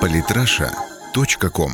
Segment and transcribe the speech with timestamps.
[0.00, 1.70] Политраша.ком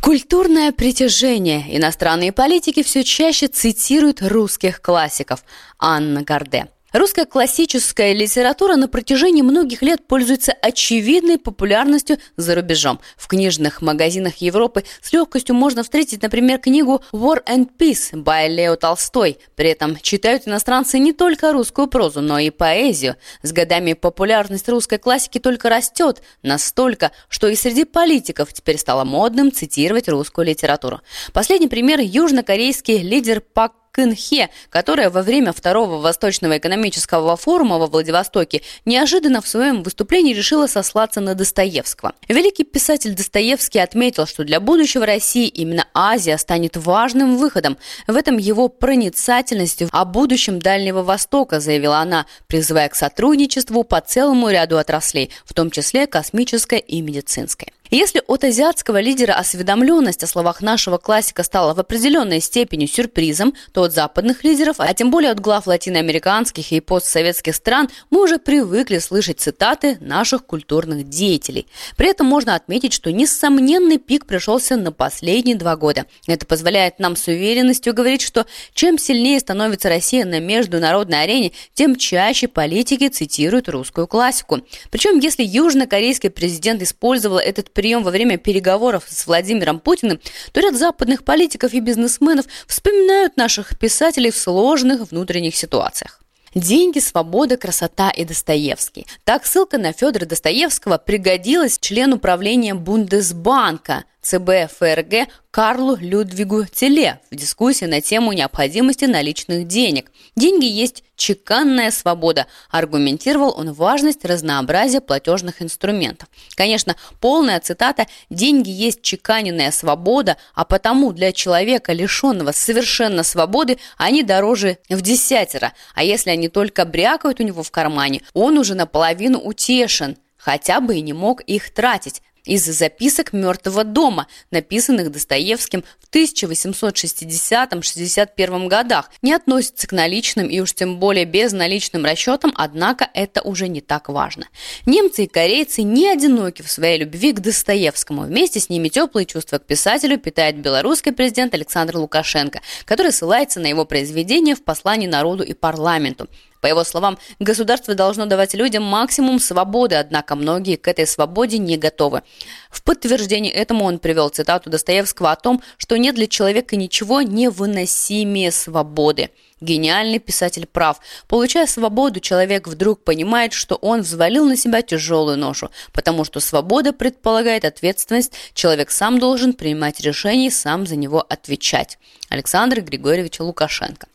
[0.00, 1.76] Культурное притяжение.
[1.76, 5.44] Иностранные политики все чаще цитируют русских классиков.
[5.78, 6.68] Анна Гарде.
[6.92, 13.00] Русская классическая литература на протяжении многих лет пользуется очевидной популярностью за рубежом.
[13.16, 18.76] В книжных магазинах Европы с легкостью можно встретить, например, книгу «War and Peace» by Лео
[18.76, 19.38] Толстой.
[19.56, 23.16] При этом читают иностранцы не только русскую прозу, но и поэзию.
[23.42, 29.50] С годами популярность русской классики только растет, настолько, что и среди политиков теперь стало модным
[29.50, 31.00] цитировать русскую литературу.
[31.32, 38.62] Последний пример– южнокорейский лидер Пак Кынхе, которая во время второго Восточного экономического форума во Владивостоке
[38.86, 42.14] неожиданно в своем выступлении решила сослаться на Достоевского.
[42.26, 47.76] Великий писатель Достоевский отметил, что для будущего России именно Азия станет важным выходом.
[48.06, 54.48] В этом его проницательность о будущем Дальнего Востока, заявила она, призывая к сотрудничеству по целому
[54.48, 57.68] ряду отраслей, в том числе космической и медицинской.
[57.94, 63.82] Если от азиатского лидера осведомленность о словах нашего классика стала в определенной степени сюрпризом, то
[63.82, 68.96] от западных лидеров, а тем более от глав латиноамериканских и постсоветских стран, мы уже привыкли
[68.96, 71.66] слышать цитаты наших культурных деятелей.
[71.98, 76.06] При этом можно отметить, что несомненный пик пришелся на последние два года.
[76.26, 81.96] Это позволяет нам с уверенностью говорить, что чем сильнее становится Россия на международной арене, тем
[81.96, 84.62] чаще политики цитируют русскую классику.
[84.90, 90.20] Причем, если южнокорейский президент использовал этот прием во время переговоров с Владимиром Путиным,
[90.52, 96.20] то ряд западных политиков и бизнесменов вспоминают наших писателей в сложных внутренних ситуациях.
[96.54, 99.08] Деньги, свобода, красота и Достоевский.
[99.24, 107.34] Так ссылка на Федора Достоевского пригодилась члену правления Бундесбанка ЦБ ФРГ Карлу Людвигу Теле в
[107.34, 110.12] дискуссии на тему необходимости наличных денег.
[110.36, 116.28] Деньги есть чеканная свобода, аргументировал он важность разнообразия платежных инструментов.
[116.54, 124.22] Конечно, полная цитата «деньги есть чеканенная свобода, а потому для человека, лишенного совершенно свободы, они
[124.22, 129.40] дороже в десятеро, а если они только брякают у него в кармане, он уже наполовину
[129.40, 136.10] утешен, хотя бы и не мог их тратить, из записок «Мертвого дома», написанных Достоевским в
[136.14, 143.68] 1860-61 годах, не относится к наличным и уж тем более безналичным расчетам, однако это уже
[143.68, 144.48] не так важно.
[144.86, 148.22] Немцы и корейцы не одиноки в своей любви к Достоевскому.
[148.22, 153.66] Вместе с ними теплые чувства к писателю питает белорусский президент Александр Лукашенко, который ссылается на
[153.66, 156.28] его произведение в послании народу и парламенту.
[156.62, 161.76] По его словам, государство должно давать людям максимум свободы, однако многие к этой свободе не
[161.76, 162.22] готовы.
[162.70, 168.52] В подтверждение этому он привел цитату Достоевского о том, что нет для человека ничего невыносимее
[168.52, 169.30] свободы.
[169.60, 171.00] Гениальный писатель прав.
[171.26, 176.92] Получая свободу, человек вдруг понимает, что он взвалил на себя тяжелую ношу, потому что свобода
[176.92, 181.98] предполагает ответственность, человек сам должен принимать решения и сам за него отвечать.
[182.28, 184.06] Александр Григорьевич Лукашенко.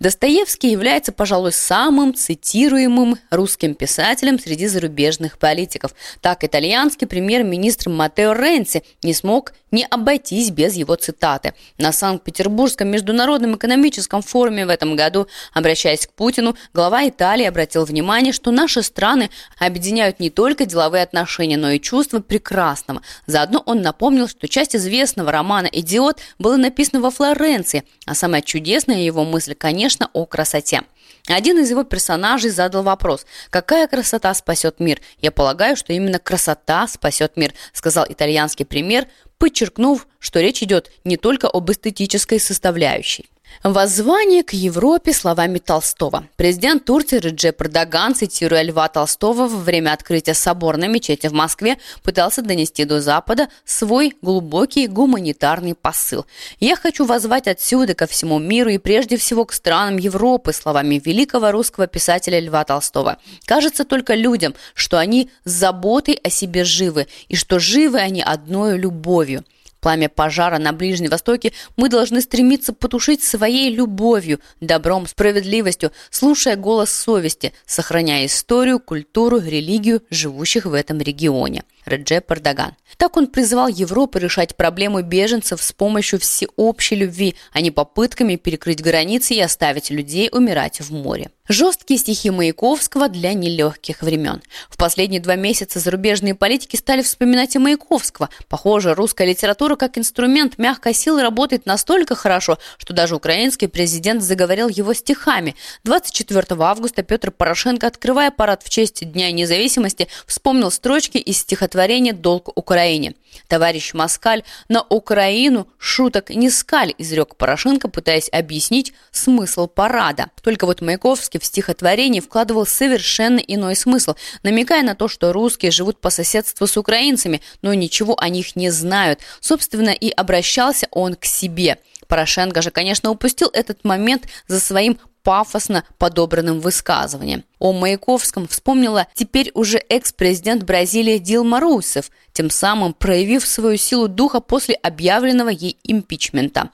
[0.00, 5.92] Достоевский является, пожалуй, самым цитируемым русским писателем среди зарубежных политиков.
[6.20, 11.52] Так, итальянский премьер-министр Матео Ренци не смог не обойтись без его цитаты.
[11.76, 18.32] На Санкт-Петербургском международном экономическом форуме в этом году, обращаясь к Путину, глава Италии обратил внимание,
[18.32, 19.28] что наши страны
[19.58, 23.02] объединяют не только деловые отношения, но и чувство прекрасного.
[23.26, 29.00] Заодно он напомнил, что часть известного романа «Идиот» была написана во Флоренции, а самая чудесная
[29.00, 30.82] его мысль, конечно, о красоте.
[31.28, 35.00] Один из его персонажей задал вопрос, какая красота спасет мир?
[35.20, 39.08] Я полагаю, что именно красота спасет мир, сказал итальянский премьер,
[39.38, 43.28] подчеркнув, что речь идет не только об эстетической составляющей.
[43.62, 46.28] Воззвание к Европе словами Толстого.
[46.36, 52.42] Президент Турции Реджеп Эрдоган, цитируя Льва Толстого во время открытия соборной мечети в Москве, пытался
[52.42, 56.26] донести до Запада свой глубокий гуманитарный посыл.
[56.60, 61.50] «Я хочу возвать отсюда ко всему миру и прежде всего к странам Европы» словами великого
[61.50, 63.18] русского писателя Льва Толстого.
[63.46, 68.78] Кажется только людям, что они с заботой о себе живы и что живы они одной
[68.78, 69.44] любовью–
[69.86, 76.90] Пламя пожара на Ближнем Востоке мы должны стремиться потушить своей любовью, добром, справедливостью, слушая голос
[76.90, 81.62] совести, сохраняя историю, культуру, религию живущих в этом регионе.
[81.86, 82.72] Реджеп Эрдоган.
[82.96, 88.82] Так он призывал Европу решать проблему беженцев с помощью всеобщей любви, а не попытками перекрыть
[88.82, 91.30] границы и оставить людей умирать в море.
[91.48, 94.42] Жесткие стихи Маяковского для нелегких времен.
[94.68, 98.30] В последние два месяца зарубежные политики стали вспоминать и Маяковского.
[98.48, 104.68] Похоже, русская литература как инструмент мягкой силы работает настолько хорошо, что даже украинский президент заговорил
[104.68, 105.54] его стихами.
[105.84, 111.75] 24 августа Петр Порошенко, открывая парад в честь Дня независимости, вспомнил строчки из стихотворения
[112.12, 113.14] «Долг Украине».
[113.48, 120.26] Товарищ Москаль, на Украину шуток не скаль, изрек Порошенко, пытаясь объяснить смысл парада.
[120.42, 126.00] Только вот Маяковский в стихотворении вкладывал совершенно иной смысл, намекая на то, что русские живут
[126.00, 129.20] по соседству с украинцами, но ничего о них не знают.
[129.40, 131.78] Собственно, и обращался он к себе.
[132.08, 137.42] Порошенко же, конечно, упустил этот момент за своим пафосно подобранным высказыванием.
[137.58, 144.40] О Маяковском вспомнила теперь уже экс-президент Бразилии Дилма Русев, тем самым проявив свою силу духа
[144.40, 146.68] после объявленного ей импичмента.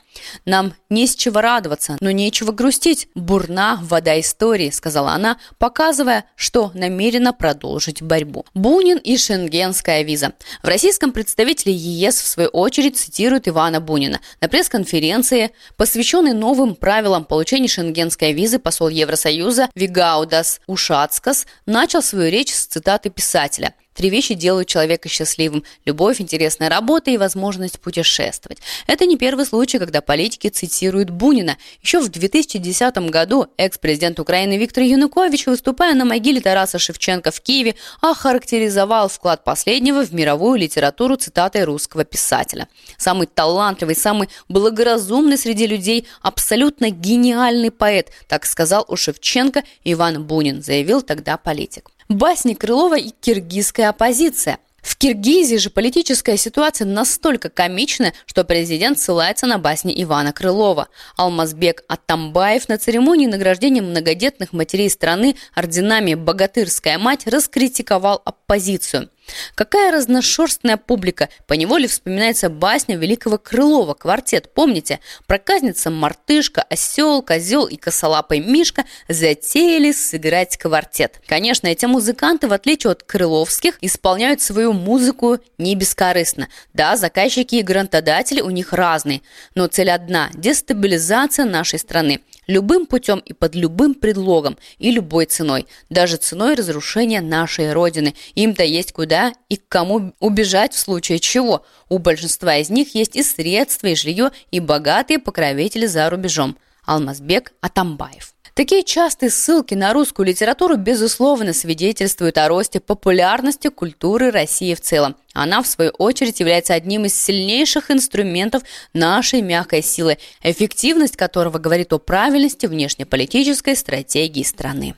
[0.44, 3.06] «Нам не с чего радоваться, но нечего грустить.
[3.14, 8.44] Бурна вода истории»,— сказала она, показывая, что намерена продолжить борьбу.
[8.54, 10.32] Бунин и шенгенская виза.
[10.64, 14.20] В российском представителе ЕС, в свою очередь, цитируют Ивана Бунина.
[14.40, 22.52] На пресс-конференции, посвященной новым правилам получения шенгенской визы, посол Евросоюза Вигаудас Ушацкас начал свою речь
[22.52, 23.74] с цитаты писателя.
[23.94, 28.58] Три вещи делают человека счастливым– любовь, интересная работа и возможность путешествовать.
[28.86, 31.58] Это не первый случай, когда политики цитируют Бунина.
[31.82, 37.74] Еще в 2010 году экс-президент Украины Виктор Янукович, выступая на могиле Тараса Шевченко в Киеве,
[38.00, 42.68] охарактеризовал вклад последнего в мировую литературу цитатой русского писателя.
[42.96, 50.62] Самый талантливый, самый благоразумный среди людей, абсолютно гениальный поэт, так сказал у Шевченко Иван Бунин,
[50.62, 51.90] заявил тогда политик.
[52.12, 54.58] Басни Крылова и киргизская оппозиция.
[54.82, 60.88] В Киргизии же политическая ситуация настолько комичная, что президент ссылается на басни Ивана Крылова.
[61.16, 69.08] Алмазбек Атамбаев на церемонии награждения многодетных матерей страны орденами «Богатырская мать» раскритиковал оппозицию–
[69.54, 71.28] Какая разношерстная публика.
[71.46, 74.52] По неволе вспоминается басня Великого Крылова «Квартет».
[74.52, 75.00] Помните?
[75.26, 81.20] Проказница Мартышка, Осел, Козел и Косолапый Мишка затеяли сыграть квартет.
[81.26, 86.48] Конечно, эти музыканты, в отличие от крыловских, исполняют свою музыку не бескорыстно.
[86.72, 89.22] Да, заказчики и грантодатели у них разные,
[89.54, 92.20] но цель одна– дестабилизация нашей страны.
[92.48, 95.66] Любым путем и под любым предлогом, и любой ценой.
[95.90, 98.14] Даже ценой разрушения нашей Родины.
[98.34, 101.66] Им-то есть куда куда и к кому убежать в случае чего.
[101.90, 106.56] У большинства из них есть и средства, и жилье, и богатые покровители за рубежом.
[106.86, 108.32] Алмазбек Атамбаев.
[108.54, 115.14] Такие частые ссылки на русскую литературу, безусловно, свидетельствуют о росте популярности культуры России в целом.
[115.34, 118.62] Она, в свою очередь, является одним из сильнейших инструментов
[118.94, 124.94] нашей мягкой силы, эффективность которого говорит о правильности внешнеполитической стратегии страны.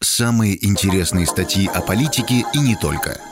[0.00, 3.20] Самые интересные статьи о политике и не только–